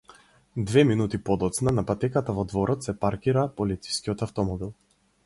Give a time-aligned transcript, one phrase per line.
[0.57, 4.73] Две минути подоцна на патеката во дворот се паркира полицискиот автомобил.